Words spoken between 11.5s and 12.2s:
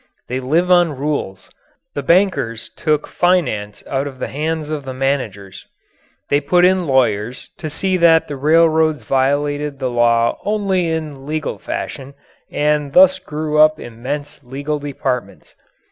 fashion,